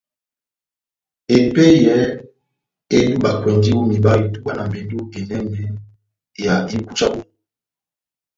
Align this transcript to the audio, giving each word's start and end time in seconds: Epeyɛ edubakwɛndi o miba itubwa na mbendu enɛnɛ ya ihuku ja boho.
Epeyɛ 1.37 1.97
edubakwɛndi 2.97 3.69
o 3.79 3.81
miba 3.89 4.11
itubwa 4.23 4.51
na 4.55 4.63
mbendu 4.69 4.97
enɛnɛ 5.17 5.59
ya 6.43 6.53
ihuku 6.73 6.91
ja 6.97 7.07
boho. 7.13 7.27